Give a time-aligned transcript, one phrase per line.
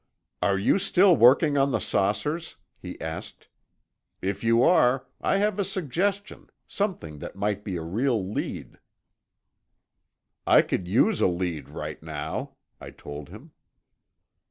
[0.41, 3.49] "Are you still working on the saucers?" he asked.
[4.19, 8.79] "If you are, I have a suggestion—something that might be a real lead."
[10.47, 13.51] "I could use a lead right now," I told him.